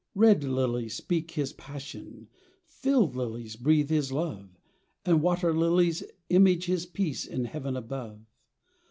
Red 0.15 0.43
lilies 0.43 0.95
speak 0.95 1.29
His 1.29 1.53
passion, 1.53 2.27
Field 2.65 3.15
lilies 3.15 3.55
breathe 3.55 3.91
His 3.91 4.11
love, 4.11 4.49
And 5.05 5.21
Water 5.21 5.53
lilies 5.53 6.01
image 6.27 6.65
His 6.65 6.87
peace 6.87 7.23
in 7.23 7.45
heaven 7.45 7.77
above. 7.77 8.17